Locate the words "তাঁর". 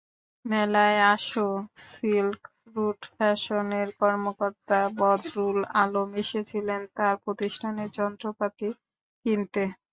6.97-7.15